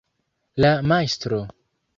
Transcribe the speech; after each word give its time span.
la 0.57 0.81
Majstro 0.81 1.45